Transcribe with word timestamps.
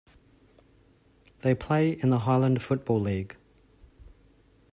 They 1.41 1.53
play 1.53 1.91
in 1.91 2.09
the 2.09 2.17
Highland 2.17 2.63
Football 2.63 3.01
League. 3.01 3.37